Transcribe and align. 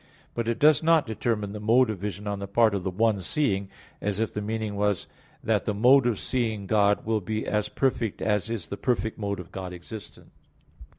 But 0.33 0.47
it 0.47 0.57
does 0.57 0.81
not 0.81 1.05
determine 1.05 1.51
the 1.51 1.59
mode 1.59 1.91
of 1.91 1.99
vision 1.99 2.25
on 2.25 2.39
the 2.39 2.47
part 2.47 2.73
of 2.73 2.81
the 2.81 2.89
one 2.89 3.19
seeing; 3.21 3.69
as 4.01 4.19
if 4.19 4.33
the 4.33 4.41
meaning 4.41 4.75
was 4.75 5.05
that 5.43 5.65
the 5.65 5.75
mode 5.75 6.07
of 6.07 6.17
seeing 6.17 6.65
God 6.65 7.05
will 7.05 7.21
be 7.21 7.45
as 7.45 7.69
perfect 7.69 8.19
as 8.19 8.49
is 8.49 8.69
the 8.69 8.77
perfect 8.77 9.19
mode 9.19 9.39
of 9.39 9.51
God's 9.51 9.75
existence. 9.75 10.31